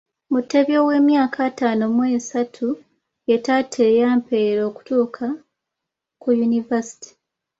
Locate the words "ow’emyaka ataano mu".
0.81-2.03